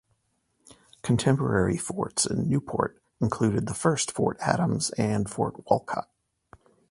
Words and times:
Contemporary 1.03 1.77
forts 1.77 2.25
in 2.25 2.49
Newport 2.49 2.99
included 3.19 3.67
the 3.67 3.75
first 3.75 4.11
Fort 4.11 4.35
Adams 4.41 4.89
and 4.97 5.29
Fort 5.29 5.69
Wolcott. 5.69 6.07